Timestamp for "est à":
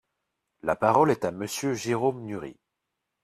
1.11-1.29